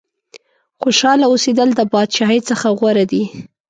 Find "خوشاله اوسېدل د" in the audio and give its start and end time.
0.81-1.81